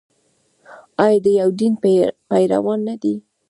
آیا 1.05 1.19
د 1.25 1.27
یو 1.39 1.49
دین 1.59 1.73
پیروان 2.29 2.79
نه 2.89 2.95
دي؟ 3.01 3.15